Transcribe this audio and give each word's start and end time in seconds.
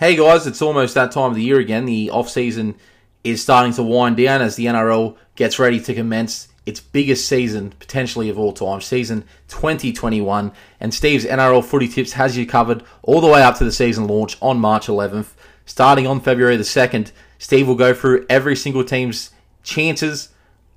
Hey 0.00 0.14
guys, 0.14 0.46
it's 0.46 0.62
almost 0.62 0.94
that 0.94 1.10
time 1.10 1.30
of 1.30 1.34
the 1.34 1.42
year 1.42 1.58
again. 1.58 1.84
The 1.84 2.10
off 2.10 2.28
season 2.28 2.76
is 3.24 3.42
starting 3.42 3.72
to 3.72 3.82
wind 3.82 4.16
down 4.16 4.40
as 4.40 4.54
the 4.54 4.66
NRL 4.66 5.16
gets 5.34 5.58
ready 5.58 5.80
to 5.80 5.92
commence 5.92 6.46
its 6.64 6.78
biggest 6.78 7.26
season 7.26 7.72
potentially 7.80 8.28
of 8.28 8.38
all 8.38 8.52
time, 8.52 8.80
season 8.80 9.24
2021. 9.48 10.52
And 10.78 10.94
Steve's 10.94 11.24
NRL 11.24 11.64
Footy 11.64 11.88
Tips 11.88 12.12
has 12.12 12.36
you 12.36 12.46
covered 12.46 12.84
all 13.02 13.20
the 13.20 13.26
way 13.26 13.42
up 13.42 13.58
to 13.58 13.64
the 13.64 13.72
season 13.72 14.06
launch 14.06 14.38
on 14.40 14.60
March 14.60 14.86
11th. 14.86 15.30
Starting 15.66 16.06
on 16.06 16.20
February 16.20 16.56
the 16.56 16.62
2nd, 16.62 17.10
Steve 17.38 17.66
will 17.66 17.74
go 17.74 17.92
through 17.92 18.24
every 18.30 18.54
single 18.54 18.84
team's 18.84 19.32
chances, 19.64 20.28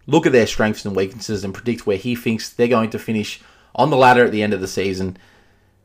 look 0.07 0.25
at 0.25 0.31
their 0.31 0.47
strengths 0.47 0.83
and 0.83 0.95
weaknesses, 0.95 1.43
and 1.43 1.53
predict 1.53 1.85
where 1.85 1.97
he 1.97 2.15
thinks 2.15 2.49
they're 2.49 2.67
going 2.67 2.89
to 2.89 2.97
finish 2.97 3.39
on 3.75 3.91
the 3.91 3.97
ladder 3.97 4.25
at 4.25 4.31
the 4.31 4.41
end 4.41 4.55
of 4.55 4.61
the 4.61 4.67
season. 4.67 5.15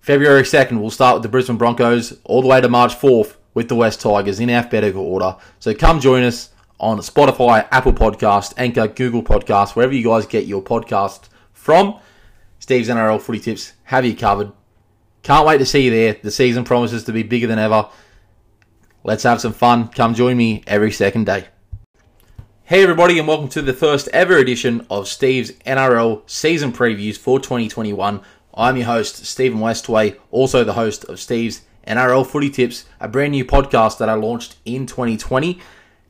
February 0.06 0.44
2nd, 0.44 0.80
we'll 0.80 0.88
start 0.88 1.16
with 1.16 1.24
the 1.24 1.28
Brisbane 1.28 1.56
Broncos 1.56 2.16
all 2.22 2.40
the 2.40 2.46
way 2.46 2.60
to 2.60 2.68
March 2.68 2.94
4th 2.94 3.34
with 3.54 3.68
the 3.68 3.74
Wests 3.74 4.00
Tigers 4.00 4.38
in 4.38 4.48
alphabetical 4.48 5.04
order. 5.04 5.34
So 5.58 5.74
come 5.74 5.98
join 5.98 6.22
us 6.22 6.50
on 6.78 6.98
Spotify, 6.98 7.66
Apple 7.72 7.92
Podcast, 7.92 8.54
Anchor, 8.56 8.86
Google 8.86 9.24
Podcast, 9.24 9.74
wherever 9.74 9.92
you 9.92 10.04
guys 10.04 10.24
get 10.24 10.46
your 10.46 10.62
podcast 10.62 11.22
from. 11.52 11.98
Steve's 12.60 12.88
NRL 12.88 13.20
Footy 13.20 13.40
Tips 13.40 13.72
have 13.82 14.04
you 14.04 14.14
covered. 14.14 14.52
Can't 15.24 15.44
wait 15.44 15.58
to 15.58 15.66
see 15.66 15.86
you 15.86 15.90
there. 15.90 16.16
The 16.22 16.30
season 16.30 16.62
promises 16.62 17.02
to 17.02 17.12
be 17.12 17.24
bigger 17.24 17.48
than 17.48 17.58
ever. 17.58 17.88
Let's 19.02 19.24
have 19.24 19.40
some 19.40 19.54
fun. 19.54 19.88
Come 19.88 20.14
join 20.14 20.36
me 20.36 20.62
every 20.68 20.92
second 20.92 21.26
day. 21.26 21.48
Hey 22.62 22.82
everybody 22.82 23.18
and 23.18 23.26
welcome 23.26 23.48
to 23.50 23.62
the 23.62 23.72
first 23.72 24.08
ever 24.12 24.36
edition 24.38 24.86
of 24.88 25.06
Steve's 25.08 25.50
NRL 25.66 26.28
season 26.30 26.72
previews 26.72 27.16
for 27.16 27.40
2021. 27.40 28.20
I'm 28.58 28.78
your 28.78 28.86
host, 28.86 29.26
Stephen 29.26 29.58
Westway, 29.58 30.16
also 30.30 30.64
the 30.64 30.72
host 30.72 31.04
of 31.04 31.20
Steve's 31.20 31.60
NRL 31.86 32.26
Footy 32.26 32.48
Tips, 32.48 32.86
a 32.98 33.06
brand 33.06 33.32
new 33.32 33.44
podcast 33.44 33.98
that 33.98 34.08
I 34.08 34.14
launched 34.14 34.56
in 34.64 34.86
2020. 34.86 35.60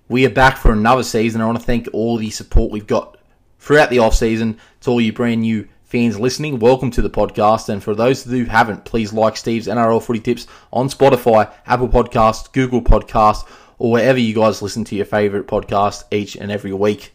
We 0.09 0.25
are 0.25 0.31
back 0.31 0.57
for 0.57 0.71
another 0.71 1.03
season. 1.03 1.41
I 1.41 1.47
want 1.47 1.59
to 1.59 1.65
thank 1.65 1.89
all 1.93 2.17
the 2.17 2.31
support 2.31 2.71
we've 2.71 2.87
got 2.87 3.19
throughout 3.59 3.91
the 3.91 3.99
off 3.99 4.15
season. 4.15 4.61
To 4.83 4.91
all 4.91 5.01
you 5.01 5.13
brand 5.13 5.41
new 5.41 5.67
fans 5.87 6.21
listening, 6.21 6.61
welcome 6.61 6.93
to 6.93 7.03
the 7.03 7.11
podcast. 7.11 7.69
And 7.69 7.83
for 7.83 7.97
those 7.97 8.23
who 8.23 8.45
haven't, 8.45 8.85
please 8.85 9.13
like 9.13 9.37
Steve's 9.37 9.67
NRL 9.67 10.01
Footy 10.01 10.21
Tips 10.21 10.47
on 10.73 10.89
Spotify, 10.89 11.53
Apple 11.67 11.89
Podcasts, 11.89 12.53
Google 12.53 12.81
Podcast, 12.81 13.45
or 13.81 13.91
wherever 13.91 14.21
you 14.21 14.37
guys 14.37 14.63
listen 14.63 14.85
to 14.85 14.95
your 14.95 15.05
favorite 15.05 15.49
podcast 15.49 16.05
each 16.13 16.37
and 16.37 16.53
every 16.53 16.73
week. 16.73 17.13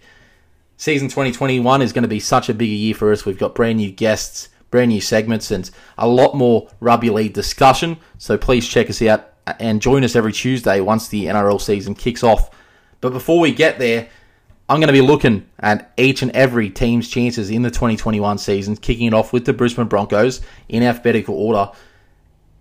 Season 0.75 1.07
2021 1.07 1.81
is 1.81 1.93
going 1.93 2.01
to 2.01 2.09
be 2.09 2.19
such 2.19 2.49
a 2.49 2.53
big 2.53 2.67
year 2.67 2.93
for 2.93 3.13
us. 3.13 3.23
We've 3.23 3.37
got 3.37 3.55
brand 3.55 3.77
new 3.77 3.91
guests 3.91 4.49
brand 4.71 4.89
new 4.89 5.01
segments 5.01 5.51
and 5.51 5.69
a 5.97 6.07
lot 6.07 6.35
more 6.35 6.69
rugby 6.79 7.09
league 7.09 7.33
discussion. 7.33 7.97
So 8.17 8.37
please 8.37 8.67
check 8.67 8.89
us 8.89 9.01
out 9.01 9.31
and 9.59 9.81
join 9.81 10.03
us 10.03 10.15
every 10.15 10.33
Tuesday 10.33 10.81
once 10.81 11.07
the 11.07 11.25
NRL 11.25 11.61
season 11.61 11.93
kicks 11.93 12.23
off. 12.23 12.49
But 13.01 13.11
before 13.11 13.39
we 13.39 13.53
get 13.53 13.77
there, 13.77 14.09
I'm 14.69 14.79
going 14.79 14.87
to 14.87 14.93
be 14.93 15.01
looking 15.01 15.49
at 15.59 15.91
each 15.97 16.21
and 16.21 16.31
every 16.31 16.69
team's 16.69 17.09
chances 17.09 17.49
in 17.49 17.61
the 17.61 17.69
2021 17.69 18.37
season, 18.37 18.77
kicking 18.77 19.07
it 19.07 19.13
off 19.13 19.33
with 19.33 19.45
the 19.45 19.53
Brisbane 19.53 19.87
Broncos 19.87 20.39
in 20.69 20.81
alphabetical 20.81 21.35
order. 21.35 21.71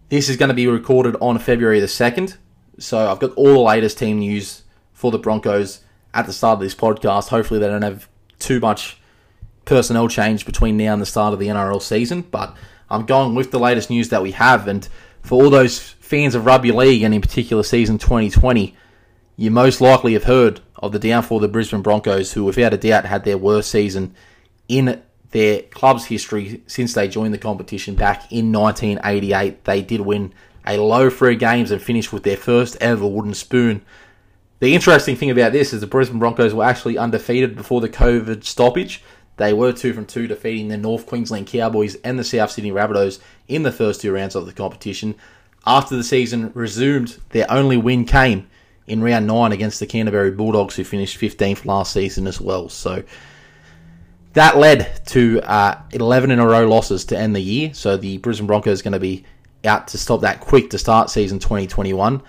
This 0.08 0.28
is 0.28 0.36
going 0.36 0.48
to 0.48 0.54
be 0.54 0.66
recorded 0.66 1.16
on 1.20 1.38
February 1.38 1.78
the 1.78 1.86
2nd. 1.86 2.36
So 2.78 3.10
I've 3.10 3.20
got 3.20 3.32
all 3.34 3.52
the 3.52 3.60
latest 3.60 3.98
team 3.98 4.18
news 4.18 4.62
for 4.92 5.12
the 5.12 5.18
Broncos 5.18 5.82
at 6.12 6.26
the 6.26 6.32
start 6.32 6.54
of 6.54 6.60
this 6.60 6.74
podcast. 6.74 7.28
Hopefully, 7.28 7.60
they 7.60 7.68
don't 7.68 7.82
have 7.82 8.08
too 8.40 8.58
much 8.58 8.99
personnel 9.64 10.08
change 10.08 10.46
between 10.46 10.76
now 10.76 10.92
and 10.92 11.02
the 11.02 11.06
start 11.06 11.32
of 11.32 11.38
the 11.38 11.48
NRL 11.48 11.82
season, 11.82 12.22
but 12.22 12.56
I'm 12.88 13.06
going 13.06 13.34
with 13.34 13.50
the 13.50 13.58
latest 13.58 13.90
news 13.90 14.08
that 14.08 14.22
we 14.22 14.32
have. 14.32 14.66
And 14.66 14.88
for 15.22 15.42
all 15.42 15.50
those 15.50 15.78
fans 15.78 16.34
of 16.34 16.44
rugby 16.46 16.72
league, 16.72 17.02
and 17.02 17.14
in 17.14 17.20
particular 17.20 17.62
season 17.62 17.98
2020, 17.98 18.74
you 19.36 19.50
most 19.50 19.80
likely 19.80 20.14
have 20.14 20.24
heard 20.24 20.60
of 20.76 20.92
the 20.92 20.98
downfall 20.98 21.38
of 21.38 21.42
the 21.42 21.48
Brisbane 21.48 21.82
Broncos, 21.82 22.32
who 22.32 22.44
without 22.44 22.74
a 22.74 22.78
doubt 22.78 23.04
had 23.04 23.24
their 23.24 23.38
worst 23.38 23.70
season 23.70 24.14
in 24.68 25.02
their 25.30 25.62
club's 25.62 26.06
history 26.06 26.62
since 26.66 26.92
they 26.92 27.08
joined 27.08 27.32
the 27.32 27.38
competition 27.38 27.94
back 27.94 28.30
in 28.32 28.52
1988. 28.52 29.64
They 29.64 29.82
did 29.82 30.00
win 30.00 30.32
a 30.66 30.76
low 30.78 31.08
three 31.10 31.36
games 31.36 31.70
and 31.70 31.80
finished 31.80 32.12
with 32.12 32.22
their 32.22 32.36
first 32.36 32.76
ever 32.80 33.06
wooden 33.06 33.34
spoon. 33.34 33.82
The 34.58 34.74
interesting 34.74 35.16
thing 35.16 35.30
about 35.30 35.52
this 35.52 35.72
is 35.72 35.80
the 35.80 35.86
Brisbane 35.86 36.18
Broncos 36.18 36.52
were 36.52 36.64
actually 36.64 36.98
undefeated 36.98 37.56
before 37.56 37.80
the 37.80 37.88
COVID 37.88 38.44
stoppage. 38.44 39.02
They 39.40 39.54
were 39.54 39.72
two 39.72 39.94
from 39.94 40.04
two, 40.04 40.26
defeating 40.26 40.68
the 40.68 40.76
North 40.76 41.06
Queensland 41.06 41.46
Cowboys 41.46 41.94
and 42.04 42.18
the 42.18 42.24
South 42.24 42.50
Sydney 42.50 42.72
Rabbitohs 42.72 43.20
in 43.48 43.62
the 43.62 43.72
first 43.72 44.02
two 44.02 44.12
rounds 44.12 44.34
of 44.34 44.44
the 44.44 44.52
competition. 44.52 45.14
After 45.66 45.96
the 45.96 46.04
season 46.04 46.52
resumed, 46.52 47.18
their 47.30 47.50
only 47.50 47.78
win 47.78 48.04
came 48.04 48.50
in 48.86 49.02
round 49.02 49.26
nine 49.26 49.52
against 49.52 49.80
the 49.80 49.86
Canterbury 49.86 50.30
Bulldogs, 50.30 50.76
who 50.76 50.84
finished 50.84 51.18
15th 51.18 51.64
last 51.64 51.94
season 51.94 52.26
as 52.26 52.38
well. 52.38 52.68
So 52.68 53.02
that 54.34 54.58
led 54.58 55.06
to 55.06 55.40
uh, 55.40 55.80
11 55.92 56.32
in 56.32 56.38
a 56.38 56.46
row 56.46 56.68
losses 56.68 57.06
to 57.06 57.18
end 57.18 57.34
the 57.34 57.40
year. 57.40 57.72
So 57.72 57.96
the 57.96 58.18
Brisbane 58.18 58.46
Broncos 58.46 58.80
are 58.80 58.84
going 58.84 58.92
to 58.92 59.00
be 59.00 59.24
out 59.64 59.88
to 59.88 59.96
stop 59.96 60.20
that 60.20 60.40
quick 60.40 60.68
to 60.68 60.78
start 60.78 61.08
season 61.08 61.38
2021. 61.38 62.22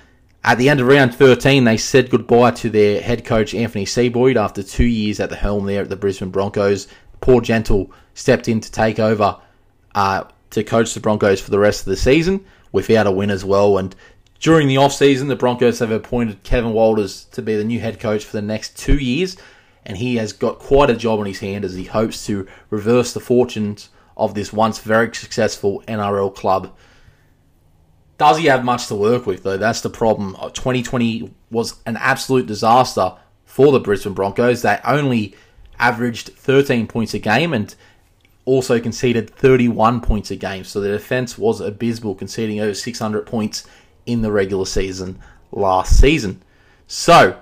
At 0.44 0.58
the 0.58 0.70
end 0.70 0.80
of 0.80 0.88
round 0.88 1.14
13, 1.14 1.66
they 1.66 1.78
said 1.78 2.10
goodbye 2.10 2.52
to 2.52 2.70
their 2.70 3.00
head 3.00 3.26
coach 3.26 3.54
Anthony 3.54 3.86
Seibold 3.86 4.38
after 4.38 4.64
two 4.64 4.86
years 4.86 5.20
at 5.20 5.30
the 5.30 5.36
helm 5.36 5.68
there 5.68 5.84
at 5.84 5.90
the 5.90 5.96
Brisbane 5.96 6.32
Broncos. 6.32 6.88
Paul 7.22 7.42
Gentle 7.42 7.92
stepped 8.14 8.48
in 8.48 8.60
to 8.60 8.72
take 8.72 9.00
over 9.00 9.38
uh, 9.96 10.26
to 10.50 10.64
coach 10.64 10.94
the 10.94 11.00
Broncos 11.00 11.40
for 11.40 11.52
the 11.52 11.60
rest 11.60 11.82
of 11.82 11.86
the 11.86 11.98
season 11.98 12.46
without 12.72 13.08
a 13.08 13.12
win 13.12 13.30
as 13.30 13.46
well. 13.46 13.78
And 13.78 13.96
during 14.40 14.68
the 14.68 14.78
off-season, 14.78 15.28
the 15.28 15.36
Broncos 15.36 15.80
have 15.80 15.92
appointed 15.92 16.44
Kevin 16.44 16.74
Walters 16.74 17.26
to 17.26 17.42
be 17.42 17.56
the 17.56 17.64
new 17.64 17.80
head 17.80 18.00
coach 18.00 18.26
for 18.26 18.36
the 18.36 18.42
next 18.42 18.78
two 18.78 18.98
years, 18.98 19.38
and 19.86 19.98
he 19.98 20.16
has 20.18 20.34
got 20.34 20.60
quite 20.60 20.90
a 20.90 20.96
job 20.96 21.20
on 21.20 21.26
his 21.26 21.40
hand 21.40 21.64
as 21.64 21.76
he 21.76 21.86
hopes 21.86 22.26
to 22.26 22.48
reverse 22.70 23.14
the 23.14 23.20
fortunes 23.20 23.90
of 24.18 24.34
this 24.34 24.52
once 24.52 24.80
very 24.80 25.14
successful 25.14 25.84
NRL 25.88 26.36
club. 26.36 26.76
Does 28.18 28.38
he 28.38 28.46
have 28.46 28.64
much 28.64 28.88
to 28.88 28.96
work 28.96 29.26
with, 29.26 29.44
though? 29.44 29.58
That's 29.58 29.82
the 29.82 29.90
problem. 29.90 30.36
2020 30.36 31.24
uh, 31.24 31.28
was 31.50 31.82
an 31.86 31.98
absolute 31.98 32.46
disaster 32.46 33.16
for 33.46 33.72
the 33.72 33.80
Brisbane 33.80 34.14
Broncos. 34.14 34.62
They 34.62 34.80
only 34.86 35.36
averaged 35.82 36.30
13 36.30 36.88
points 36.88 37.14
a 37.14 37.20
game 37.20 37.54
and 37.54 37.76
also 38.46 38.80
conceded 38.80 39.30
31 39.30 40.00
points 40.02 40.32
a 40.32 40.36
game. 40.36 40.64
So 40.64 40.80
the 40.80 40.90
defense 40.90 41.38
was 41.38 41.60
abysmal, 41.60 42.16
conceding 42.16 42.62
over 42.62 42.74
600 42.74 43.26
points 43.26 43.68
in 44.06 44.22
the 44.22 44.32
regular 44.32 44.66
season 44.66 45.20
last 45.52 46.00
season. 46.00 46.42
So, 46.88 47.42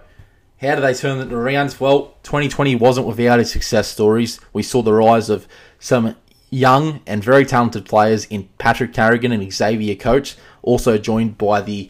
how 0.62 0.76
do 0.76 0.82
they 0.82 0.94
turn 0.94 1.20
it 1.20 1.32
around? 1.32 1.76
Well, 1.80 2.16
2020 2.24 2.76
wasn't 2.76 3.08
without 3.08 3.40
its 3.40 3.52
success 3.52 3.88
stories. 3.88 4.40
We 4.52 4.64
saw 4.64 4.82
the 4.82 4.94
rise 4.94 5.30
of 5.30 5.48
some 5.80 6.16
young 6.50 7.02
and 7.06 7.24
very 7.24 7.46
talented 7.46 7.86
players 7.86 8.26
in 8.26 8.50
Patrick 8.58 8.94
Carrigan 8.94 9.32
and 9.32 9.54
Xavier 9.54 9.96
Coates 9.96 10.36
also 10.62 10.98
joined 10.98 11.38
by 11.38 11.62
the 11.62 11.90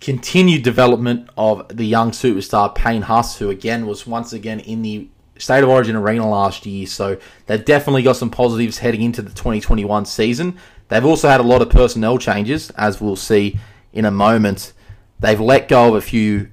continued 0.00 0.62
development 0.62 1.28
of 1.36 1.68
the 1.68 1.84
young 1.84 2.10
superstar 2.10 2.74
Payne 2.74 3.02
Haas, 3.02 3.38
who 3.38 3.50
again 3.50 3.86
was 3.86 4.06
once 4.06 4.32
again 4.32 4.60
in 4.60 4.82
the 4.82 5.08
State 5.38 5.62
of 5.62 5.68
Origin 5.68 5.96
arena 5.96 6.28
last 6.28 6.66
year. 6.66 6.86
So 6.86 7.18
they've 7.46 7.64
definitely 7.64 8.02
got 8.02 8.16
some 8.16 8.30
positives 8.30 8.78
heading 8.78 9.02
into 9.02 9.22
the 9.22 9.30
2021 9.30 10.06
season. 10.06 10.58
They've 10.88 11.04
also 11.04 11.28
had 11.28 11.40
a 11.40 11.44
lot 11.44 11.62
of 11.62 11.70
personnel 11.70 12.18
changes, 12.18 12.70
as 12.70 13.00
we'll 13.00 13.16
see 13.16 13.58
in 13.92 14.04
a 14.04 14.10
moment. 14.10 14.72
They've 15.18 15.40
let 15.40 15.68
go 15.68 15.88
of 15.88 15.94
a 15.94 16.00
few 16.00 16.50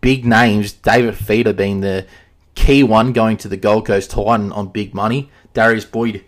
big 0.00 0.24
names, 0.24 0.72
David 0.72 1.14
Fifita 1.14 1.56
being 1.56 1.80
the 1.80 2.06
key 2.54 2.82
one 2.82 3.12
going 3.12 3.36
to 3.38 3.48
the 3.48 3.56
Gold 3.56 3.86
Coast 3.86 4.10
Titan 4.10 4.52
on 4.52 4.68
big 4.68 4.94
money. 4.94 5.30
Darius 5.52 5.84
Boyd 5.84 6.24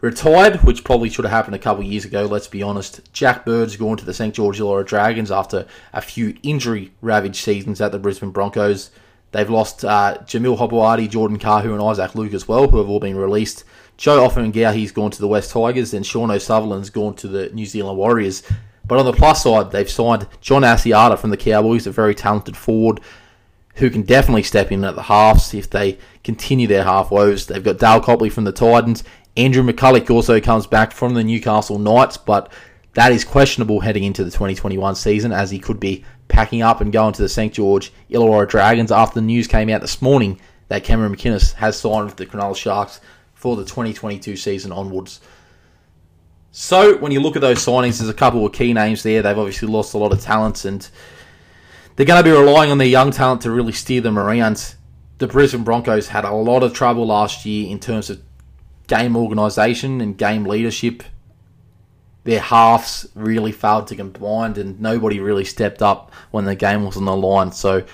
retired, 0.00 0.56
which 0.62 0.84
probably 0.84 1.08
should 1.08 1.24
have 1.24 1.32
happened 1.32 1.54
a 1.54 1.58
couple 1.58 1.82
years 1.82 2.04
ago, 2.04 2.26
let's 2.26 2.48
be 2.48 2.62
honest. 2.62 3.00
Jack 3.12 3.44
Bird's 3.44 3.76
gone 3.76 3.96
to 3.96 4.04
the 4.04 4.12
St. 4.12 4.34
George 4.34 4.58
Illawarra 4.58 4.86
Dragons 4.86 5.30
after 5.30 5.66
a 5.92 6.00
few 6.00 6.36
injury 6.42 6.92
ravaged 7.00 7.36
seasons 7.36 7.80
at 7.80 7.92
the 7.92 7.98
Brisbane 7.98 8.30
Broncos. 8.30 8.90
They've 9.32 9.48
lost 9.48 9.84
uh, 9.84 10.18
Jamil 10.24 10.58
Hopoate, 10.58 11.08
Jordan 11.10 11.38
Kahu, 11.38 11.72
and 11.72 11.82
Isaac 11.82 12.14
Luke 12.14 12.34
as 12.34 12.46
well, 12.46 12.68
who 12.68 12.78
have 12.78 12.88
all 12.88 13.00
been 13.00 13.16
released. 13.16 13.64
Joe 13.96 14.28
Ofahengaue, 14.28 14.80
has 14.80 14.92
gone 14.92 15.10
to 15.10 15.20
the 15.20 15.28
Wests 15.28 15.52
Tigers, 15.52 15.94
and 15.94 16.06
Sean 16.06 16.30
O'Sullivan's 16.30 16.90
gone 16.90 17.14
to 17.16 17.28
the 17.28 17.48
New 17.50 17.66
Zealand 17.66 17.98
Warriors. 17.98 18.42
But 18.84 18.98
on 18.98 19.06
the 19.06 19.12
plus 19.12 19.42
side, 19.42 19.70
they've 19.70 19.90
signed 19.90 20.26
John 20.40 20.62
Asiata 20.62 21.18
from 21.18 21.30
the 21.30 21.36
Cowboys, 21.36 21.86
a 21.86 21.92
very 21.92 22.14
talented 22.14 22.56
forward 22.56 23.00
who 23.76 23.88
can 23.88 24.02
definitely 24.02 24.42
step 24.42 24.70
in 24.70 24.84
at 24.84 24.96
the 24.96 25.02
halves 25.02 25.54
if 25.54 25.70
they 25.70 25.96
continue 26.24 26.66
their 26.66 26.84
half 26.84 27.10
woes. 27.10 27.46
They've 27.46 27.64
got 27.64 27.78
Dale 27.78 28.02
Copley 28.02 28.28
from 28.28 28.44
the 28.44 28.52
Titans 28.52 29.02
Andrew 29.36 29.62
McCullough 29.62 30.10
also 30.10 30.40
comes 30.40 30.66
back 30.66 30.92
from 30.92 31.14
the 31.14 31.24
Newcastle 31.24 31.78
Knights, 31.78 32.16
but 32.16 32.52
that 32.94 33.12
is 33.12 33.24
questionable 33.24 33.80
heading 33.80 34.04
into 34.04 34.24
the 34.24 34.30
2021 34.30 34.94
season 34.94 35.32
as 35.32 35.50
he 35.50 35.58
could 35.58 35.80
be 35.80 36.04
packing 36.32 36.62
up 36.62 36.80
and 36.80 36.92
going 36.92 37.12
to 37.12 37.22
the 37.22 37.28
St. 37.28 37.52
George 37.52 37.92
Illawarra 38.10 38.48
Dragons 38.48 38.90
after 38.90 39.16
the 39.20 39.26
news 39.26 39.46
came 39.46 39.68
out 39.68 39.82
this 39.82 40.00
morning 40.02 40.40
that 40.68 40.82
Cameron 40.82 41.14
McInnes 41.14 41.52
has 41.52 41.78
signed 41.78 42.06
with 42.06 42.16
the 42.16 42.26
Cronulla 42.26 42.56
Sharks 42.56 43.00
for 43.34 43.54
the 43.56 43.64
2022 43.64 44.36
season 44.36 44.72
onwards. 44.72 45.20
So 46.50 46.96
when 46.96 47.12
you 47.12 47.20
look 47.20 47.36
at 47.36 47.42
those 47.42 47.58
signings, 47.58 47.98
there's 47.98 48.08
a 48.08 48.14
couple 48.14 48.44
of 48.46 48.52
key 48.52 48.72
names 48.72 49.02
there. 49.02 49.20
They've 49.22 49.38
obviously 49.38 49.68
lost 49.68 49.94
a 49.94 49.98
lot 49.98 50.12
of 50.12 50.20
talent, 50.20 50.64
and 50.64 50.88
they're 51.96 52.06
going 52.06 52.22
to 52.22 52.28
be 52.28 52.34
relying 52.34 52.70
on 52.70 52.78
their 52.78 52.86
young 52.86 53.10
talent 53.10 53.42
to 53.42 53.50
really 53.50 53.72
steer 53.72 54.00
them 54.00 54.18
around. 54.18 54.74
The 55.18 55.28
Brisbane 55.28 55.64
Broncos 55.64 56.08
had 56.08 56.24
a 56.24 56.32
lot 56.32 56.62
of 56.62 56.72
trouble 56.72 57.06
last 57.06 57.44
year 57.44 57.70
in 57.70 57.78
terms 57.78 58.10
of 58.10 58.22
game 58.86 59.16
organisation 59.16 60.00
and 60.00 60.16
game 60.16 60.44
leadership. 60.44 61.02
Their 62.24 62.40
halves 62.40 63.08
really 63.14 63.52
failed 63.52 63.88
to 63.88 63.96
combine, 63.96 64.58
and 64.58 64.80
nobody 64.80 65.20
really 65.20 65.44
stepped 65.44 65.82
up 65.82 66.12
when 66.30 66.44
the 66.44 66.54
game 66.54 66.84
was 66.84 66.96
on 66.96 67.04
the 67.04 67.16
line. 67.16 67.52
So 67.52 67.84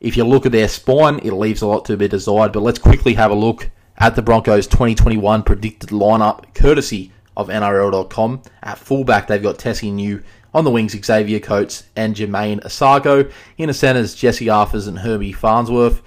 if 0.00 0.16
you 0.16 0.24
look 0.24 0.46
at 0.46 0.52
their 0.52 0.68
spine, 0.68 1.20
it 1.22 1.32
leaves 1.32 1.62
a 1.62 1.66
lot 1.66 1.84
to 1.86 1.96
be 1.96 2.08
desired. 2.08 2.52
But 2.52 2.62
let's 2.62 2.78
quickly 2.78 3.14
have 3.14 3.30
a 3.30 3.34
look 3.34 3.70
at 3.98 4.16
the 4.16 4.22
Broncos 4.22 4.66
2021 4.66 5.42
predicted 5.42 5.90
lineup, 5.90 6.54
courtesy 6.54 7.12
of 7.36 7.48
NRL.com. 7.48 8.42
At 8.62 8.78
fullback, 8.78 9.26
they've 9.26 9.42
got 9.42 9.58
Tesi 9.58 9.92
Niu. 9.92 10.22
On 10.54 10.64
the 10.64 10.70
wings, 10.70 10.96
Xavier 11.04 11.40
Coates 11.40 11.84
and 11.94 12.16
Jamayne 12.16 12.60
Isaako. 12.62 13.30
In 13.58 13.68
the 13.68 13.74
centres, 13.74 14.14
Jesse 14.14 14.46
Arthars 14.46 14.88
and 14.88 15.00
Herbie 15.00 15.32
Farnsworth. 15.32 16.02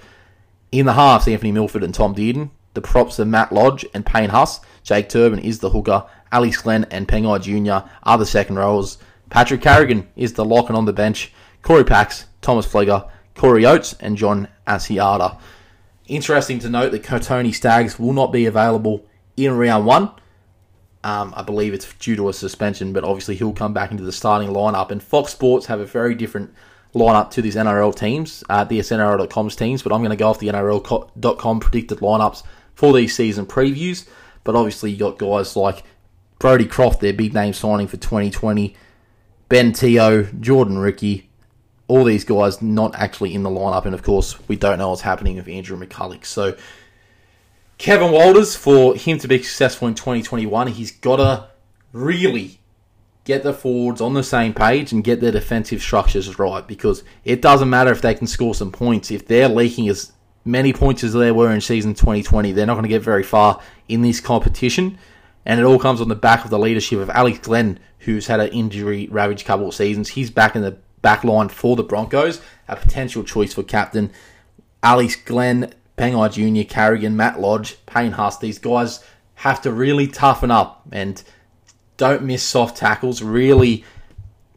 In 0.72 0.84
the 0.84 0.94
halves, 0.94 1.28
Anthony 1.28 1.52
Milford 1.52 1.84
and 1.84 1.94
Tom 1.94 2.14
Dearden. 2.14 2.50
The 2.74 2.80
props 2.80 3.20
are 3.20 3.24
Matt 3.24 3.52
Lodge 3.52 3.84
and 3.94 4.04
Payne 4.04 4.30
Haas. 4.30 4.60
Jake 4.82 5.08
Turpin 5.08 5.38
is 5.38 5.58
the 5.58 5.70
hooker. 5.70 6.06
Alex 6.30 6.60
Glenn 6.60 6.86
and 6.90 7.06
Pangai 7.06 7.40
Jr. 7.40 7.88
are 8.02 8.18
the 8.18 8.26
second 8.26 8.56
rows. 8.56 8.98
Patrick 9.30 9.62
Carrigan 9.62 10.08
is 10.16 10.32
the 10.34 10.44
lock 10.44 10.68
and 10.68 10.76
on 10.76 10.84
the 10.84 10.92
bench. 10.92 11.32
Cory 11.62 11.84
Paix, 11.84 12.26
Thomas 12.40 12.66
Flegler, 12.66 13.08
Corey 13.34 13.64
Oates, 13.64 13.94
and 14.00 14.16
John 14.16 14.48
Asiata. 14.66 15.38
Interesting 16.06 16.58
to 16.60 16.68
note 16.68 16.90
that 16.92 17.02
Kotoni 17.02 17.54
Staggs 17.54 17.98
will 17.98 18.12
not 18.12 18.32
be 18.32 18.46
available 18.46 19.06
in 19.36 19.56
round 19.56 19.86
one. 19.86 20.10
Um, 21.04 21.32
I 21.36 21.42
believe 21.42 21.74
it's 21.74 21.92
due 21.94 22.16
to 22.16 22.28
a 22.28 22.32
suspension, 22.32 22.92
but 22.92 23.04
obviously 23.04 23.34
he'll 23.34 23.52
come 23.52 23.72
back 23.72 23.90
into 23.90 24.02
the 24.02 24.12
starting 24.12 24.50
lineup. 24.50 24.90
And 24.90 25.02
Fox 25.02 25.32
Sports 25.32 25.66
have 25.66 25.80
a 25.80 25.86
very 25.86 26.14
different 26.14 26.52
lineup 26.94 27.30
to 27.30 27.42
these 27.42 27.56
NRL 27.56 27.94
teams, 27.94 28.44
uh, 28.50 28.64
the 28.64 28.78
SNRL.com's 28.80 29.56
teams, 29.56 29.82
but 29.82 29.92
I'm 29.92 30.00
going 30.00 30.10
to 30.10 30.16
go 30.16 30.28
off 30.28 30.38
the 30.38 30.48
NRL.com 30.48 31.60
predicted 31.60 31.98
lineups 31.98 32.42
for 32.74 32.92
these 32.92 33.16
season 33.16 33.46
previews. 33.46 34.06
But 34.44 34.56
obviously, 34.56 34.90
you 34.90 34.98
got 34.98 35.18
guys 35.18 35.56
like 35.56 35.84
Brodie 36.38 36.66
Croft, 36.66 37.00
their 37.00 37.12
big 37.12 37.34
name 37.34 37.52
signing 37.52 37.86
for 37.86 37.96
2020, 37.96 38.74
Ben 39.48 39.72
Teo, 39.72 40.24
Jordan 40.24 40.78
Riki, 40.78 41.30
all 41.88 42.04
these 42.04 42.24
guys 42.24 42.62
not 42.62 42.94
actually 42.94 43.34
in 43.34 43.42
the 43.42 43.50
lineup, 43.50 43.84
and 43.84 43.94
of 43.94 44.02
course, 44.02 44.36
we 44.48 44.56
don't 44.56 44.78
know 44.78 44.90
what's 44.90 45.02
happening 45.02 45.36
with 45.36 45.48
Andrew 45.48 45.78
McCullough. 45.78 46.24
So, 46.24 46.56
Kevin 47.78 48.12
Walters, 48.12 48.56
for 48.56 48.94
him 48.96 49.18
to 49.18 49.28
be 49.28 49.42
successful 49.42 49.88
in 49.88 49.94
2021, 49.94 50.68
he's 50.68 50.92
got 50.92 51.16
to 51.16 51.48
really 51.92 52.60
get 53.24 53.42
the 53.42 53.52
forwards 53.52 54.00
on 54.00 54.14
the 54.14 54.22
same 54.22 54.52
page 54.52 54.92
and 54.92 55.04
get 55.04 55.20
their 55.20 55.32
defensive 55.32 55.80
structures 55.80 56.38
right 56.38 56.66
because 56.66 57.04
it 57.24 57.40
doesn't 57.40 57.70
matter 57.70 57.92
if 57.92 58.02
they 58.02 58.14
can 58.14 58.26
score 58.26 58.54
some 58.54 58.72
points. 58.72 59.10
If 59.10 59.26
they're 59.26 59.48
leaking 59.48 59.88
as 59.88 60.12
many 60.44 60.72
points 60.72 61.04
as 61.04 61.12
they 61.12 61.32
were 61.32 61.52
in 61.52 61.60
season 61.60 61.94
2020. 61.94 62.52
They're 62.52 62.66
not 62.66 62.74
going 62.74 62.84
to 62.84 62.88
get 62.88 63.02
very 63.02 63.22
far 63.22 63.60
in 63.88 64.02
this 64.02 64.20
competition. 64.20 64.98
And 65.44 65.58
it 65.58 65.64
all 65.64 65.78
comes 65.78 66.00
on 66.00 66.08
the 66.08 66.14
back 66.14 66.44
of 66.44 66.50
the 66.50 66.58
leadership 66.58 67.00
of 67.00 67.10
Alex 67.10 67.38
Glenn, 67.40 67.78
who's 68.00 68.26
had 68.26 68.40
an 68.40 68.48
injury 68.48 69.08
ravaged 69.10 69.44
couple 69.44 69.68
of 69.68 69.74
seasons. 69.74 70.10
He's 70.10 70.30
back 70.30 70.54
in 70.54 70.62
the 70.62 70.78
back 71.02 71.24
line 71.24 71.48
for 71.48 71.74
the 71.74 71.82
Broncos, 71.82 72.40
a 72.68 72.76
potential 72.76 73.24
choice 73.24 73.52
for 73.52 73.62
captain. 73.62 74.12
Alex 74.82 75.16
Glenn, 75.16 75.74
Pangai 75.98 76.32
Jr., 76.32 76.68
Carrigan, 76.68 77.16
Matt 77.16 77.40
Lodge, 77.40 77.76
Payne 77.86 78.12
Haas, 78.12 78.38
these 78.38 78.58
guys 78.58 79.04
have 79.36 79.60
to 79.62 79.72
really 79.72 80.06
toughen 80.06 80.50
up 80.50 80.82
and 80.92 81.22
don't 81.96 82.22
miss 82.22 82.42
soft 82.42 82.76
tackles. 82.76 83.22
Really 83.22 83.84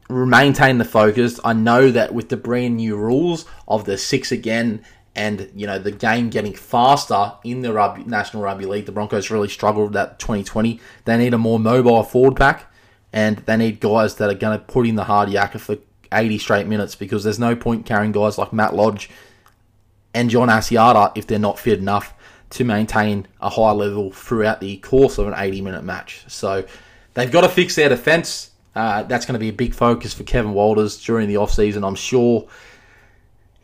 maintain 0.09 0.77
the 0.77 0.85
focus. 0.85 1.39
I 1.43 1.53
know 1.53 1.91
that 1.91 2.13
with 2.13 2.29
the 2.29 2.37
brand 2.37 2.77
new 2.77 2.95
rules 2.95 3.45
of 3.67 3.85
the 3.85 3.97
six 3.97 4.31
again 4.31 4.83
and 5.15 5.49
you 5.55 5.65
know 5.65 5.79
the 5.79 5.91
game 5.91 6.29
getting 6.29 6.53
faster 6.53 7.33
in 7.43 7.61
the 7.61 7.73
rugby, 7.73 8.03
National 8.03 8.43
Rugby 8.43 8.65
League. 8.65 8.85
The 8.85 8.91
Broncos 8.91 9.29
really 9.29 9.47
struggled 9.47 9.85
with 9.85 9.93
that 9.93 10.19
2020. 10.19 10.79
They 11.05 11.17
need 11.17 11.33
a 11.33 11.37
more 11.37 11.59
mobile 11.59 12.03
forward 12.03 12.35
pack, 12.35 12.71
and 13.13 13.37
they 13.37 13.57
need 13.57 13.79
guys 13.79 14.15
that 14.15 14.29
are 14.29 14.35
going 14.35 14.57
to 14.57 14.63
put 14.63 14.87
in 14.87 14.95
the 14.95 15.05
hard 15.05 15.29
yakka 15.29 15.59
for 15.59 15.77
80 16.11 16.37
straight 16.37 16.67
minutes 16.67 16.95
because 16.95 17.23
there's 17.23 17.39
no 17.39 17.55
point 17.55 17.85
carrying 17.85 18.11
guys 18.11 18.37
like 18.37 18.53
Matt 18.53 18.75
Lodge 18.75 19.09
and 20.13 20.29
John 20.29 20.49
Asiata 20.49 21.11
if 21.15 21.27
they're 21.27 21.39
not 21.39 21.59
fit 21.59 21.79
enough 21.79 22.13
to 22.51 22.63
maintain 22.63 23.27
a 23.41 23.49
high 23.49 23.71
level 23.71 24.11
throughout 24.11 24.61
the 24.61 24.77
course 24.77 25.17
of 25.17 25.27
an 25.27 25.33
80 25.35 25.61
minute 25.61 25.83
match. 25.83 26.23
So 26.27 26.65
they've 27.13 27.31
got 27.31 27.41
to 27.41 27.49
fix 27.49 27.75
their 27.75 27.89
defence. 27.89 28.51
Uh, 28.75 29.03
that's 29.03 29.25
going 29.25 29.33
to 29.33 29.39
be 29.39 29.49
a 29.49 29.53
big 29.53 29.73
focus 29.73 30.13
for 30.13 30.23
Kevin 30.23 30.53
Walters 30.53 31.01
during 31.03 31.29
the 31.29 31.37
off-season, 31.37 31.83
I'm 31.83 31.95
sure 31.95 32.47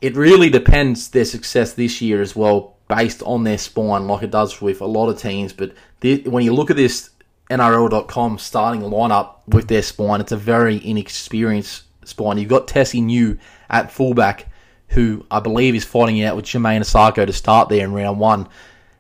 it 0.01 0.15
really 0.15 0.50
depends 0.50 1.09
their 1.09 1.25
success 1.25 1.74
this 1.74 2.01
year 2.01 2.21
as 2.21 2.36
well, 2.36 2.75
based 2.88 3.21
on 3.24 3.44
their 3.44 3.57
spine, 3.57 4.07
like 4.07 4.24
it 4.24 4.31
does 4.31 4.62
with 4.62 4.81
a 4.81 4.86
lot 4.86 5.09
of 5.09 5.19
teams. 5.19 5.53
But 5.53 5.74
when 6.01 6.44
you 6.44 6.53
look 6.53 6.69
at 6.69 6.75
this 6.75 7.12
NRL.com 7.50 8.38
starting 8.39 8.81
lineup 8.81 9.36
with 9.48 9.68
their 9.68 9.81
spine, 9.81 10.21
it's 10.21 10.31
a 10.31 10.38
very 10.38 10.86
inexperienced 10.86 11.83
spine. 12.03 12.38
You've 12.38 12.50
got 12.50 12.68
Tesi 12.68 13.01
Niu 13.01 13.38
at 13.69 13.92
fullback, 13.92 14.48
who 14.89 15.25
I 15.30 15.39
believe 15.39 15.75
is 15.75 15.86
fighting 15.86 16.24
out 16.24 16.36
with 16.36 16.45
Jamayne 16.45 16.81
Isaako 16.81 17.25
to 17.27 17.33
start 17.33 17.69
there 17.69 17.86
in 17.86 17.94
round 17.94 18.19
one. 18.19 18.50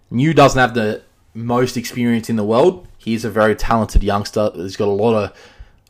Niu 0.09 0.33
doesn't 0.33 0.59
have 0.59 0.73
the 0.73 1.01
most 1.33 1.77
experience 1.77 2.29
in 2.29 2.35
the 2.35 2.43
world. 2.43 2.87
He's 2.97 3.25
a 3.25 3.29
very 3.29 3.55
talented 3.55 4.03
youngster. 4.03 4.51
He's 4.53 4.77
got 4.77 4.87
a 4.87 4.91
lot 4.91 5.15
of 5.15 5.37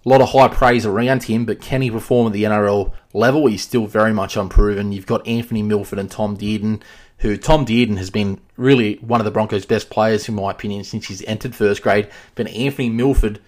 a 0.06 0.09
lot 0.09 0.21
of 0.21 0.30
high 0.30 0.48
praise 0.48 0.86
around 0.86 1.24
him, 1.24 1.45
but 1.45 1.62
can 1.62 1.81
he 1.81 1.92
perform 1.92 2.27
at 2.27 2.33
the 2.33 2.44
NRL 2.44 2.92
level? 3.13 3.48
He's 3.48 3.62
still 3.62 3.86
very 3.86 4.13
much 4.13 4.36
unproven. 4.36 4.92
You've 4.92 5.06
got 5.06 5.27
Anthony 5.27 5.62
Milford 5.62 6.00
and 6.00 6.09
Tom 6.09 6.38
Dearden, 6.38 6.81
who 7.19 7.38
Tom 7.38 7.65
Dearden 7.65 7.98
has 7.98 8.09
been 8.09 8.42
really 8.57 8.95
one 8.95 9.21
of 9.21 9.25
the 9.25 9.31
Broncos' 9.31 9.65
best 9.65 9.92
players, 9.92 10.27
in 10.27 10.36
my 10.36 10.51
opinion, 10.51 10.83
since 10.83 11.07
he's 11.07 11.24
entered 11.25 11.56
first 11.56 11.83
grade. 11.83 12.09
But 12.33 12.48
Anthony 12.48 12.89
Milford, 12.89 13.39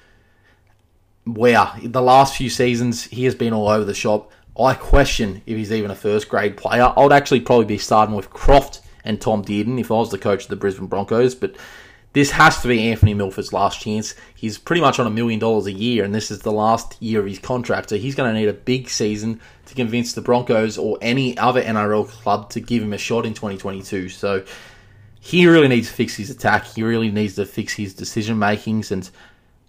wow, 1.26 1.76
the 1.82 2.02
last 2.02 2.38
few 2.38 2.52
seasons, 2.52 3.06
he 3.06 3.26
has 3.26 3.34
been 3.34 3.54
all 3.54 3.68
over 3.68 3.86
the 3.86 3.96
shop. 3.96 4.32
I 4.58 4.76
question 4.76 5.42
if 5.48 5.58
he's 5.58 5.72
even 5.72 5.90
a 5.90 5.96
first 5.96 6.30
grade 6.30 6.56
player. 6.56 6.94
I 6.96 7.02
would 7.02 7.14
actually 7.14 7.42
probably 7.42 7.66
be 7.66 7.80
starting 7.80 8.14
with 8.14 8.30
Croft 8.30 8.82
and 9.04 9.20
Tom 9.20 9.44
Dearden 9.44 9.80
if 9.80 9.90
I 9.90 9.96
was 9.96 10.12
the 10.12 10.20
coach 10.20 10.44
of 10.44 10.50
the 10.50 10.56
Brisbane 10.56 10.86
Broncos, 10.86 11.34
but 11.34 11.56
this 12.14 12.30
has 12.32 12.62
to 12.62 12.68
be 12.68 12.90
Anthony 12.90 13.16
Milford's 13.16 13.52
last 13.52 13.82
chance. 13.82 14.14
He's 14.36 14.60
pretty 14.60 14.82
much 14.82 15.00
on 15.00 15.08
a 15.08 15.10
million 15.10 15.40
dollars 15.40 15.66
a 15.66 15.72
year, 15.72 16.04
and 16.04 16.14
this 16.14 16.30
is 16.30 16.40
the 16.40 16.52
last 16.52 17.02
year 17.02 17.20
of 17.20 17.26
his 17.26 17.40
contract. 17.40 17.90
So 17.90 17.98
he's 17.98 18.14
going 18.14 18.32
to 18.32 18.40
need 18.40 18.48
a 18.48 18.54
big 18.54 18.88
season 18.88 19.42
to 19.66 19.76
convince 19.76 20.14
the 20.14 20.22
Broncos 20.22 20.78
or 20.78 21.00
any 21.02 21.36
other 21.40 21.62
NRL 21.62 22.08
club 22.08 22.52
to 22.52 22.60
give 22.60 22.84
him 22.84 22.94
a 22.94 23.00
shot 23.00 23.26
in 23.26 23.34
2022. 23.34 24.10
So 24.10 24.46
he 25.20 25.48
really 25.48 25.68
needs 25.68 25.88
to 25.88 25.94
fix 25.94 26.16
his 26.16 26.30
attack. 26.30 26.66
He 26.66 26.84
really 26.84 27.10
needs 27.10 27.36
to 27.36 27.48
fix 27.48 27.74
his 27.74 27.96
decision 27.96 28.38
makings. 28.38 28.92
And 28.92 29.10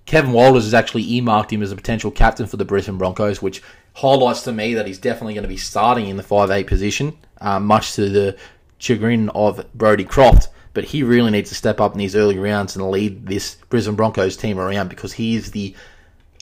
Kevin 0.05 0.33
Walters 0.33 0.65
has 0.65 0.75
actually 0.75 1.11
earmarked 1.15 1.51
him 1.51 1.63
as 1.63 1.73
a 1.73 1.77
potential 1.77 2.11
captain 2.11 2.47
for 2.47 2.59
the 2.59 2.67
Brisbane 2.67 2.99
Broncos, 2.99 3.41
which 3.41 3.63
highlights 3.95 4.43
to 4.43 4.53
me 4.53 4.75
that 4.75 4.87
he's 4.87 4.99
definitely 4.99 5.33
going 5.33 5.45
to 5.45 5.49
be 5.49 5.57
starting 5.57 6.09
in 6.09 6.19
the 6.19 6.23
5'8 6.23 6.67
position, 6.67 7.17
uh, 7.41 7.59
much 7.59 7.95
to 7.95 8.11
the 8.11 8.37
chagrin 8.77 9.31
of 9.31 9.65
Brodie 9.73 10.05
Croft 10.05 10.49
but 10.75 10.85
he 10.85 11.03
really 11.03 11.31
needs 11.31 11.49
to 11.49 11.55
step 11.55 11.81
up 11.81 11.93
in 11.93 11.99
these 11.99 12.17
early 12.17 12.39
rounds 12.39 12.77
and 12.77 12.91
lead 12.91 13.27
this 13.27 13.57
Brisbane 13.71 13.95
Broncos 13.95 14.37
team 14.37 14.59
around 14.59 14.89
because 14.89 15.15
he 15.15 15.37
is 15.37 15.53
the 15.53 15.75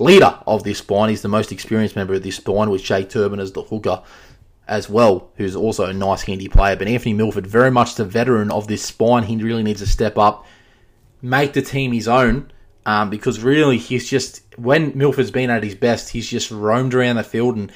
leader 0.01 0.39
of 0.47 0.65
this 0.65 0.79
spine. 0.79 1.11
He's 1.11 1.23
the 1.23 1.29
most 1.29 1.53
experienced 1.53 1.95
member 1.95 2.15
of 2.15 2.23
this 2.23 2.37
spine, 2.37 2.71
with 2.71 2.83
Jake 2.83 3.11
Turpin 3.11 3.39
as 3.39 3.53
the 3.53 3.63
hooker 3.63 4.03
as 4.67 4.89
well, 4.89 5.31
who's 5.37 5.55
also 5.55 5.85
a 5.85 5.93
nice 5.93 6.23
handy 6.23 6.49
player. 6.49 6.77
But 6.77 6.89
Anthony 6.89 7.13
Milford, 7.13 7.47
very 7.47 7.71
much 7.71 7.95
the 7.95 8.05
veteran 8.05 8.51
of 8.51 8.69
this 8.69 8.83
spine, 8.83 9.25
he 9.25 9.37
really 9.37 9.63
needs 9.63 9.81
to 9.81 9.87
step 9.87 10.17
up, 10.17 10.47
make 11.21 11.53
the 11.53 11.63
team 11.63 11.93
his 11.93 12.09
own. 12.09 12.51
Um, 12.85 13.11
because 13.11 13.41
really, 13.41 13.79
he's 13.79 14.11
just 14.11 14.43
when 14.57 14.97
Milford's 14.99 15.31
been 15.31 15.51
at 15.51 15.63
his 15.63 15.77
best, 15.77 16.09
he's 16.09 16.29
just 16.29 16.51
roamed 16.51 16.95
around 16.95 17.15
the 17.15 17.23
field 17.23 17.57
and 17.57 17.71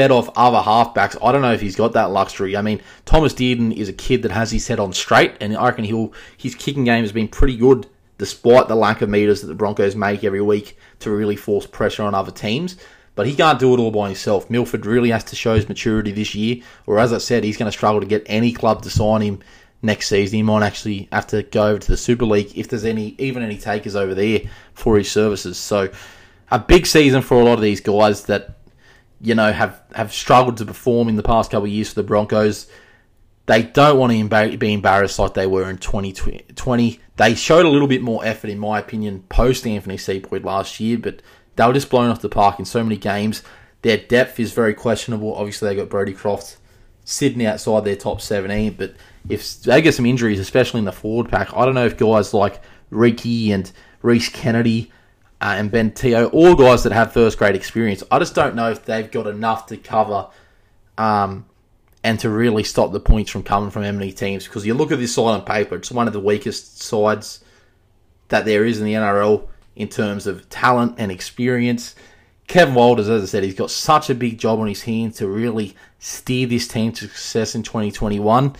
fed 0.00 0.10
off 0.10 0.30
other 0.34 0.60
halfbacks. 0.60 1.14
I 1.22 1.30
don't 1.30 1.42
know 1.42 1.52
if 1.52 1.60
he's 1.60 1.76
got 1.76 1.92
that 1.92 2.10
luxury. 2.10 2.56
I 2.56 2.62
mean, 2.62 2.80
Thomas 3.04 3.34
Dearden 3.34 3.76
is 3.76 3.90
a 3.90 3.92
kid 3.92 4.22
that 4.22 4.30
has 4.30 4.50
his 4.50 4.66
head 4.66 4.80
on 4.80 4.94
straight, 4.94 5.34
and 5.42 5.54
I 5.54 5.66
reckon 5.66 5.84
he'll 5.84 6.14
his 6.38 6.54
kicking 6.54 6.84
game 6.84 7.04
has 7.04 7.12
been 7.12 7.28
pretty 7.28 7.54
good 7.54 7.86
despite 8.16 8.68
the 8.68 8.74
lack 8.74 9.02
of 9.02 9.10
meters 9.10 9.42
that 9.42 9.48
the 9.48 9.54
Broncos 9.54 9.94
make 9.94 10.24
every 10.24 10.40
week 10.40 10.78
to 11.00 11.10
really 11.10 11.36
force 11.36 11.66
pressure 11.66 12.02
on 12.02 12.14
other 12.14 12.32
teams. 12.32 12.78
But 13.14 13.26
he 13.26 13.34
can't 13.34 13.58
do 13.58 13.74
it 13.74 13.78
all 13.78 13.90
by 13.90 14.06
himself. 14.06 14.48
Milford 14.48 14.86
really 14.86 15.10
has 15.10 15.24
to 15.24 15.36
show 15.36 15.54
his 15.54 15.68
maturity 15.68 16.12
this 16.12 16.34
year, 16.34 16.62
or 16.86 16.98
as 16.98 17.12
I 17.12 17.18
said, 17.18 17.44
he's 17.44 17.58
going 17.58 17.70
to 17.70 17.76
struggle 17.76 18.00
to 18.00 18.06
get 18.06 18.22
any 18.24 18.52
club 18.52 18.80
to 18.84 18.90
sign 18.90 19.20
him 19.20 19.40
next 19.82 20.08
season. 20.08 20.36
He 20.36 20.42
might 20.42 20.64
actually 20.64 21.10
have 21.12 21.26
to 21.26 21.42
go 21.42 21.66
over 21.66 21.78
to 21.78 21.88
the 21.88 21.98
Super 21.98 22.24
League 22.24 22.56
if 22.56 22.68
there's 22.68 22.86
any, 22.86 23.16
even 23.18 23.42
any 23.42 23.58
takers 23.58 23.96
over 23.96 24.14
there 24.14 24.40
for 24.72 24.96
his 24.96 25.10
services. 25.10 25.58
So, 25.58 25.90
a 26.50 26.58
big 26.58 26.86
season 26.86 27.20
for 27.20 27.38
a 27.38 27.44
lot 27.44 27.54
of 27.54 27.60
these 27.60 27.82
guys 27.82 28.24
that 28.24 28.56
you 29.20 29.34
know, 29.34 29.52
have, 29.52 29.82
have 29.94 30.12
struggled 30.12 30.56
to 30.58 30.64
perform 30.64 31.08
in 31.08 31.16
the 31.16 31.22
past 31.22 31.50
couple 31.50 31.66
of 31.66 31.70
years 31.70 31.90
for 31.90 31.96
the 31.96 32.02
Broncos. 32.02 32.66
They 33.46 33.64
don't 33.64 33.98
want 33.98 34.12
to 34.12 34.56
be 34.58 34.72
embarrassed 34.72 35.18
like 35.18 35.34
they 35.34 35.46
were 35.46 35.68
in 35.68 35.78
2020. 35.78 37.00
They 37.16 37.34
showed 37.34 37.66
a 37.66 37.68
little 37.68 37.88
bit 37.88 38.02
more 38.02 38.24
effort, 38.24 38.48
in 38.48 38.58
my 38.58 38.78
opinion, 38.78 39.24
post 39.28 39.66
Anthony 39.66 39.96
Seibold 39.96 40.44
last 40.44 40.80
year, 40.80 40.98
but 40.98 41.20
they 41.56 41.66
were 41.66 41.72
just 41.72 41.90
blown 41.90 42.10
off 42.10 42.22
the 42.22 42.28
park 42.28 42.58
in 42.58 42.64
so 42.64 42.82
many 42.82 42.96
games. 42.96 43.42
Their 43.82 43.98
depth 43.98 44.38
is 44.38 44.52
very 44.52 44.74
questionable. 44.74 45.34
Obviously, 45.34 45.68
they 45.68 45.76
got 45.76 45.88
Brodie 45.88 46.12
Croft 46.12 46.58
sitting 47.04 47.44
outside 47.44 47.84
their 47.84 47.96
top 47.96 48.20
17, 48.20 48.74
but 48.74 48.94
if 49.28 49.62
they 49.62 49.82
get 49.82 49.94
some 49.94 50.06
injuries, 50.06 50.38
especially 50.38 50.78
in 50.78 50.84
the 50.84 50.92
forward 50.92 51.28
pack, 51.28 51.54
I 51.54 51.64
don't 51.64 51.74
know 51.74 51.86
if 51.86 51.96
guys 51.96 52.32
like 52.32 52.62
Riki 52.90 53.52
and 53.52 53.70
Rhys 54.02 54.28
Kennedy 54.28 54.92
uh, 55.40 55.54
and 55.56 55.70
Ben 55.70 55.92
Teo, 55.92 56.28
all 56.28 56.54
guys 56.54 56.82
that 56.82 56.92
have 56.92 57.12
first 57.12 57.38
grade 57.38 57.54
experience, 57.54 58.02
I 58.10 58.18
just 58.18 58.34
don't 58.34 58.54
know 58.54 58.70
if 58.70 58.84
they've 58.84 59.10
got 59.10 59.26
enough 59.26 59.66
to 59.66 59.76
cover 59.76 60.28
um, 60.98 61.46
and 62.04 62.20
to 62.20 62.28
really 62.28 62.62
stop 62.62 62.92
the 62.92 63.00
points 63.00 63.30
from 63.30 63.42
coming 63.42 63.70
from 63.70 63.82
many 63.82 64.12
teams. 64.12 64.44
Because 64.44 64.66
you 64.66 64.74
look 64.74 64.92
at 64.92 64.98
this 64.98 65.14
side 65.14 65.22
on 65.22 65.44
paper, 65.44 65.76
it's 65.76 65.90
one 65.90 66.06
of 66.06 66.12
the 66.12 66.20
weakest 66.20 66.82
sides 66.82 67.42
that 68.28 68.44
there 68.44 68.64
is 68.64 68.80
in 68.80 68.84
the 68.84 68.94
NRL 68.94 69.48
in 69.76 69.88
terms 69.88 70.26
of 70.26 70.48
talent 70.50 70.96
and 70.98 71.10
experience. 71.10 71.94
Kevin 72.46 72.74
Walters, 72.74 73.08
as 73.08 73.22
I 73.22 73.26
said, 73.26 73.44
he's 73.44 73.54
got 73.54 73.70
such 73.70 74.10
a 74.10 74.14
big 74.14 74.38
job 74.38 74.58
on 74.58 74.66
his 74.66 74.82
hands 74.82 75.16
to 75.18 75.28
really 75.28 75.74
steer 75.98 76.46
this 76.46 76.68
team 76.68 76.92
to 76.92 77.06
success 77.06 77.54
in 77.54 77.62
2021. 77.62 78.56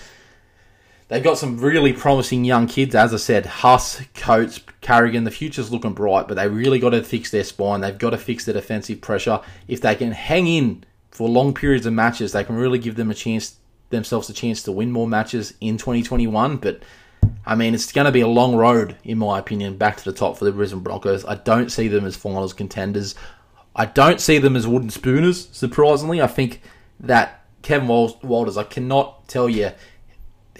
They've 1.10 1.24
got 1.24 1.38
some 1.38 1.58
really 1.58 1.92
promising 1.92 2.44
young 2.44 2.68
kids, 2.68 2.94
as 2.94 3.12
I 3.12 3.16
said, 3.16 3.44
Haas, 3.44 4.00
Coates, 4.14 4.60
Carrigan. 4.80 5.24
The 5.24 5.32
future's 5.32 5.72
looking 5.72 5.92
bright, 5.92 6.28
but 6.28 6.34
they 6.34 6.46
really 6.46 6.78
got 6.78 6.90
to 6.90 7.02
fix 7.02 7.32
their 7.32 7.42
spine. 7.42 7.80
They've 7.80 7.98
got 7.98 8.10
to 8.10 8.18
fix 8.18 8.44
their 8.44 8.54
defensive 8.54 9.00
pressure. 9.00 9.40
If 9.66 9.80
they 9.80 9.96
can 9.96 10.12
hang 10.12 10.46
in 10.46 10.84
for 11.10 11.28
long 11.28 11.52
periods 11.52 11.84
of 11.84 11.94
matches, 11.94 12.30
they 12.30 12.44
can 12.44 12.54
really 12.54 12.78
give 12.78 12.94
them 12.94 13.10
a 13.10 13.14
chance, 13.14 13.56
themselves 13.88 14.30
a 14.30 14.32
chance 14.32 14.62
to 14.62 14.72
win 14.72 14.92
more 14.92 15.08
matches 15.08 15.52
in 15.60 15.78
2021. 15.78 16.58
But 16.58 16.84
I 17.44 17.56
mean, 17.56 17.74
it's 17.74 17.90
going 17.90 18.04
to 18.04 18.12
be 18.12 18.20
a 18.20 18.28
long 18.28 18.54
road, 18.54 18.94
in 19.02 19.18
my 19.18 19.40
opinion, 19.40 19.78
back 19.78 19.96
to 19.96 20.04
the 20.04 20.12
top 20.12 20.38
for 20.38 20.44
the 20.44 20.52
Brisbane 20.52 20.78
Broncos. 20.78 21.24
I 21.24 21.34
don't 21.34 21.72
see 21.72 21.88
them 21.88 22.06
as 22.06 22.14
finals 22.14 22.52
contenders. 22.52 23.16
I 23.74 23.86
don't 23.86 24.20
see 24.20 24.38
them 24.38 24.54
as 24.54 24.68
wooden 24.68 24.90
spooners, 24.90 25.48
surprisingly. 25.50 26.22
I 26.22 26.28
think 26.28 26.62
that 27.00 27.44
Kevin 27.62 27.88
Walters, 27.88 28.56
I 28.56 28.62
cannot 28.62 29.26
tell 29.26 29.48
you 29.48 29.72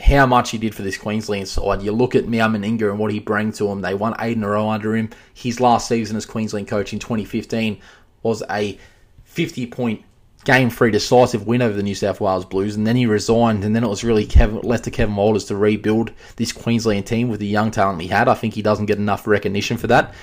how 0.00 0.26
much 0.26 0.50
he 0.50 0.58
did 0.58 0.74
for 0.74 0.82
this 0.82 0.96
Queensland 0.96 1.46
side. 1.46 1.82
You 1.82 1.92
look 1.92 2.14
at 2.14 2.28
Mal 2.28 2.48
Meninga 2.48 2.90
and 2.90 2.98
what 2.98 3.12
he 3.12 3.18
brought 3.18 3.54
to 3.54 3.68
him. 3.68 3.82
They 3.82 3.94
won 3.94 4.14
eight 4.18 4.36
in 4.36 4.42
a 4.42 4.48
row 4.48 4.68
under 4.68 4.96
him. 4.96 5.10
His 5.34 5.60
last 5.60 5.88
season 5.88 6.16
as 6.16 6.26
Queensland 6.26 6.68
coach 6.68 6.92
in 6.92 6.98
2015 6.98 7.80
was 8.22 8.42
a 8.50 8.78
50 9.24 9.66
point 9.66 10.02
game 10.44 10.70
free 10.70 10.90
decisive 10.90 11.46
win 11.46 11.60
over 11.60 11.76
the 11.76 11.82
New 11.82 11.94
South 11.94 12.20
Wales 12.20 12.46
Blues, 12.46 12.76
and 12.76 12.86
then 12.86 12.96
he 12.96 13.04
resigned, 13.06 13.62
and 13.62 13.76
then 13.76 13.84
it 13.84 13.88
was 13.88 14.02
really 14.02 14.26
Kevin, 14.26 14.60
left 14.62 14.84
to 14.84 14.90
Kevin 14.90 15.14
Walters 15.14 15.44
to 15.46 15.56
rebuild 15.56 16.12
this 16.36 16.52
Queensland 16.52 17.06
team 17.06 17.28
with 17.28 17.40
the 17.40 17.46
young 17.46 17.70
talent 17.70 18.00
he 18.00 18.08
had. 18.08 18.26
I 18.26 18.34
think 18.34 18.54
he 18.54 18.62
doesn't 18.62 18.86
get 18.86 18.98
enough 18.98 19.26
recognition 19.26 19.76
for 19.76 19.86
that. 19.88 20.14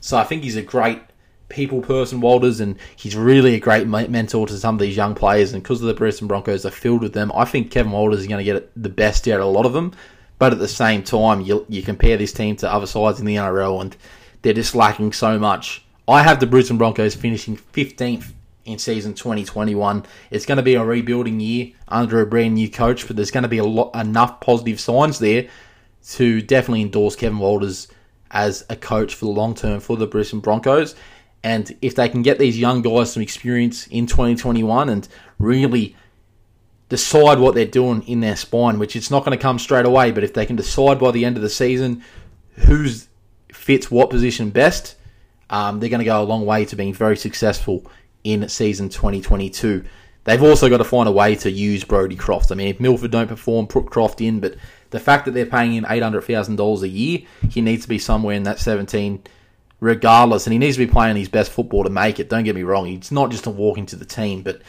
So 0.00 0.16
I 0.16 0.24
think 0.24 0.44
he's 0.44 0.56
a 0.56 0.62
great 0.62 1.00
people 1.48 1.80
person, 1.80 2.20
Walters, 2.20 2.60
and 2.60 2.76
he's 2.96 3.16
really 3.16 3.54
a 3.54 3.60
great 3.60 3.86
mentor 3.86 4.46
to 4.46 4.58
some 4.58 4.74
of 4.74 4.80
these 4.80 4.96
young 4.96 5.14
players. 5.14 5.52
And 5.52 5.62
because 5.62 5.80
of 5.80 5.86
the 5.86 5.94
Brisbane 5.94 6.28
Broncos 6.28 6.66
are 6.66 6.70
filled 6.70 7.02
with 7.02 7.12
them, 7.12 7.30
I 7.34 7.44
think 7.44 7.70
Kevin 7.70 7.92
Walters 7.92 8.20
is 8.20 8.26
going 8.26 8.44
to 8.44 8.52
get 8.52 8.70
the 8.80 8.88
best 8.88 9.26
out 9.28 9.40
of 9.40 9.46
a 9.46 9.50
lot 9.50 9.66
of 9.66 9.72
them. 9.72 9.92
But 10.38 10.52
at 10.52 10.58
the 10.58 10.68
same 10.68 11.02
time, 11.02 11.40
you, 11.40 11.64
you 11.68 11.82
compare 11.82 12.16
this 12.16 12.32
team 12.32 12.56
to 12.56 12.72
other 12.72 12.86
sides 12.86 13.20
in 13.20 13.26
the 13.26 13.36
NRL, 13.36 13.80
and 13.80 13.96
they're 14.42 14.52
just 14.52 14.74
lacking 14.74 15.12
so 15.12 15.38
much. 15.38 15.84
I 16.08 16.22
have 16.22 16.40
the 16.40 16.46
Brisbane 16.46 16.78
Broncos 16.78 17.14
finishing 17.14 17.56
15th 17.56 18.32
in 18.66 18.78
season 18.78 19.14
2021. 19.14 20.04
It's 20.30 20.44
going 20.44 20.56
to 20.56 20.62
be 20.62 20.74
a 20.74 20.84
rebuilding 20.84 21.40
year 21.40 21.72
under 21.88 22.20
a 22.20 22.26
brand 22.26 22.54
new 22.54 22.68
coach, 22.68 23.06
but 23.06 23.16
there's 23.16 23.30
going 23.30 23.42
to 23.42 23.48
be 23.48 23.58
a 23.58 23.64
lot 23.64 23.94
enough 23.94 24.40
positive 24.40 24.78
signs 24.78 25.18
there 25.18 25.48
to 26.10 26.42
definitely 26.42 26.82
endorse 26.82 27.16
Kevin 27.16 27.38
Walters 27.38 27.88
as 28.30 28.64
a 28.68 28.76
coach 28.76 29.14
for 29.14 29.24
the 29.24 29.30
long 29.30 29.54
term 29.54 29.80
for 29.80 29.96
the 29.96 30.06
Brisbane 30.06 30.40
Broncos. 30.40 30.94
And 31.46 31.76
if 31.80 31.94
they 31.94 32.08
can 32.08 32.22
get 32.22 32.40
these 32.40 32.58
young 32.58 32.82
guys 32.82 33.12
some 33.12 33.22
experience 33.22 33.86
in 33.86 34.08
2021 34.08 34.88
and 34.88 35.06
really 35.38 35.94
decide 36.88 37.38
what 37.38 37.54
they're 37.54 37.64
doing 37.64 38.02
in 38.08 38.18
their 38.18 38.34
spine, 38.34 38.80
which 38.80 38.96
it's 38.96 39.12
not 39.12 39.24
going 39.24 39.38
to 39.38 39.40
come 39.40 39.60
straight 39.60 39.86
away, 39.86 40.10
but 40.10 40.24
if 40.24 40.34
they 40.34 40.44
can 40.44 40.56
decide 40.56 40.98
by 40.98 41.12
the 41.12 41.24
end 41.24 41.36
of 41.36 41.44
the 41.44 41.48
season 41.48 42.02
who's 42.54 43.06
fits 43.52 43.92
what 43.92 44.10
position 44.10 44.50
best, 44.50 44.96
um, 45.48 45.78
they're 45.78 45.88
going 45.88 46.00
to 46.00 46.04
go 46.04 46.20
a 46.20 46.24
long 46.24 46.44
way 46.44 46.64
to 46.64 46.74
being 46.74 46.92
very 46.92 47.16
successful 47.16 47.88
in 48.24 48.48
season 48.48 48.88
2022. 48.88 49.84
They've 50.24 50.42
also 50.42 50.68
got 50.68 50.78
to 50.78 50.84
find 50.84 51.08
a 51.08 51.12
way 51.12 51.36
to 51.36 51.48
use 51.48 51.84
Brodie 51.84 52.16
Croft. 52.16 52.50
I 52.50 52.56
mean, 52.56 52.66
if 52.66 52.80
Milford 52.80 53.12
don't 53.12 53.28
perform, 53.28 53.68
put 53.68 53.86
Croft 53.86 54.20
in, 54.20 54.40
but 54.40 54.56
the 54.90 54.98
fact 54.98 55.26
that 55.26 55.30
they're 55.30 55.46
paying 55.46 55.74
him 55.74 55.84
$800,000 55.84 56.82
a 56.82 56.88
year, 56.88 57.20
he 57.48 57.60
needs 57.60 57.84
to 57.84 57.88
be 57.88 58.00
somewhere 58.00 58.34
in 58.34 58.42
that 58.42 58.58
17 58.58 59.22
regardless, 59.80 60.46
and 60.46 60.52
he 60.52 60.58
needs 60.58 60.76
to 60.76 60.86
be 60.86 60.90
playing 60.90 61.16
his 61.16 61.28
best 61.28 61.50
football 61.50 61.84
to 61.84 61.90
make 61.90 62.20
it. 62.20 62.28
Don't 62.28 62.44
get 62.44 62.54
me 62.54 62.62
wrong; 62.62 62.88
it's 62.88 63.12
not 63.12 63.30
just 63.30 63.46
a 63.46 63.50
walk 63.50 63.78
into 63.78 63.96
the 63.96 64.04
team, 64.04 64.42
but 64.42 64.62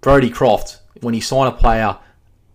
Brodie 0.00 0.30
Croft, 0.30 0.80
when 1.00 1.14
you 1.14 1.20
sign 1.20 1.46
a 1.46 1.52
player 1.52 1.98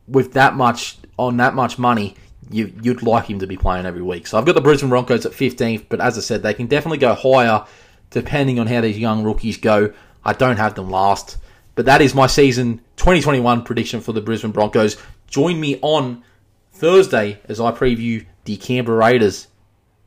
with 0.07 0.33
that 0.33 0.55
much 0.55 0.97
on 1.17 1.37
that 1.37 1.55
much 1.55 1.79
money, 1.79 2.15
you, 2.51 2.73
would 2.83 3.03
like 3.03 3.25
him 3.25 3.39
to 3.39 3.47
be 3.47 3.57
playing 3.57 3.85
every 3.85 4.01
week. 4.01 4.27
So 4.27 4.37
I've 4.37 4.45
got 4.45 4.55
the 4.55 4.61
Brisbane 4.61 4.89
Broncos 4.89 5.25
at 5.25 5.31
15th, 5.31 5.85
but 5.89 5.99
as 5.99 6.17
I 6.17 6.21
said, 6.21 6.43
they 6.43 6.53
can 6.53 6.67
definitely 6.67 6.99
go 6.99 7.13
higher 7.13 7.65
depending 8.09 8.59
on 8.59 8.67
how 8.67 8.81
these 8.81 8.97
young 8.97 9.23
rookies 9.23 9.57
go. 9.57 9.93
I 10.23 10.33
don't 10.33 10.57
have 10.57 10.75
them 10.75 10.89
last, 10.89 11.37
but 11.75 11.85
that 11.85 12.01
is 12.01 12.13
my 12.13 12.27
season 12.27 12.81
2021 12.97 13.63
prediction 13.63 14.01
for 14.01 14.13
the 14.13 14.21
Brisbane 14.21 14.51
Broncos. 14.51 14.97
Join 15.27 15.59
me 15.59 15.79
on 15.81 16.23
Thursday 16.71 17.39
as 17.45 17.59
I 17.59 17.71
preview 17.71 18.25
the 18.45 18.57
Canberra 18.57 18.97
Raiders 18.97 19.47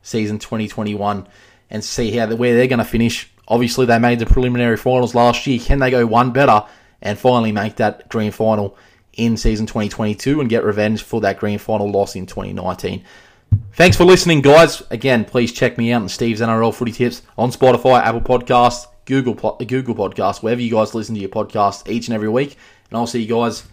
season 0.01 0.39
2021 0.39 1.27
and 1.71 1.83
see 1.83 2.11
how 2.11 2.27
where 2.35 2.53
they're 2.53 2.67
going 2.67 2.79
to 2.79 2.85
finish. 2.85 3.31
Obviously, 3.47 3.85
they 3.85 3.97
made 3.97 4.19
the 4.19 4.25
preliminary 4.25 4.77
finals 4.77 5.15
last 5.15 5.47
year. 5.47 5.59
Can 5.59 5.79
they 5.79 5.89
go 5.89 6.05
one 6.05 6.31
better 6.31 6.63
and 7.01 7.17
finally 7.17 7.51
make 7.51 7.77
that 7.77 8.07
grand 8.09 8.35
final 8.35 8.77
in 9.13 9.35
season 9.37 9.65
2022 9.65 10.39
and 10.39 10.49
get 10.49 10.63
revenge 10.63 11.01
for 11.01 11.21
that 11.21 11.39
grand 11.39 11.61
final 11.61 11.89
loss 11.89 12.15
in 12.15 12.25
2019? 12.25 13.03
Thanks 13.73 13.97
for 13.97 14.05
listening, 14.05 14.41
guys. 14.41 14.83
Again, 14.91 15.25
please 15.25 15.51
check 15.51 15.77
me 15.77 15.91
out 15.91 16.03
on 16.03 16.09
Steve's 16.09 16.41
NRL 16.41 16.73
Footy 16.73 16.91
Tips 16.91 17.21
on 17.37 17.51
Spotify, 17.51 18.01
Apple 18.01 18.21
Podcasts, 18.21 18.85
Google 19.05 19.33
Google 19.33 19.95
Podcasts, 19.95 20.43
wherever 20.43 20.61
you 20.61 20.71
guys 20.71 20.93
listen 20.93 21.15
to 21.15 21.21
your 21.21 21.29
podcasts 21.29 21.89
each 21.89 22.07
and 22.07 22.15
every 22.15 22.29
week. 22.29 22.57
And 22.89 22.97
I'll 22.97 23.07
see 23.07 23.21
you 23.21 23.33
guys 23.33 23.63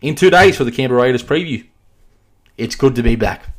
in 0.00 0.14
two 0.14 0.30
days 0.30 0.56
for 0.56 0.64
the 0.64 0.72
Canberra 0.72 1.02
Raiders 1.02 1.22
preview. 1.22 1.66
It's 2.56 2.74
good 2.74 2.94
to 2.96 3.02
be 3.02 3.16
back. 3.16 3.54